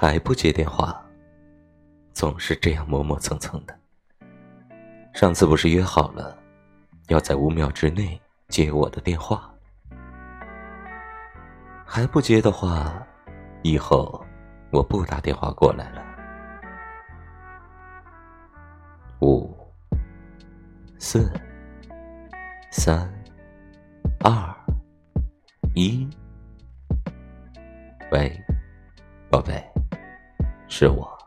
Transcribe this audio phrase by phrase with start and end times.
[0.00, 1.04] 还不接电话，
[2.12, 3.76] 总是这样磨磨蹭蹭的。
[5.12, 6.38] 上次不是约好了，
[7.08, 8.16] 要在五秒之内
[8.46, 9.52] 接我的电话，
[11.84, 13.04] 还不接的话，
[13.64, 14.24] 以后
[14.70, 16.00] 我不打电话过来了。
[19.20, 19.52] 五、
[20.96, 21.28] 四、
[22.70, 23.12] 三、
[24.20, 24.54] 二、
[25.74, 26.08] 一，
[28.12, 28.40] 喂，
[29.28, 29.60] 宝贝。
[30.68, 31.17] 是我。